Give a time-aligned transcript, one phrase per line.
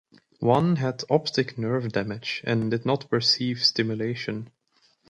[0.39, 4.49] One had optic nerve damage and did not perceive stimulation.